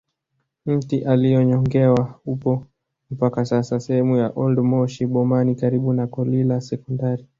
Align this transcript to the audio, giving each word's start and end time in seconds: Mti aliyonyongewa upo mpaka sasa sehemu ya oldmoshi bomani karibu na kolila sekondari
Mti 0.65 1.03
aliyonyongewa 1.05 2.19
upo 2.25 2.65
mpaka 3.11 3.45
sasa 3.45 3.79
sehemu 3.79 4.17
ya 4.17 4.29
oldmoshi 4.35 5.05
bomani 5.07 5.55
karibu 5.55 5.93
na 5.93 6.07
kolila 6.07 6.61
sekondari 6.61 7.25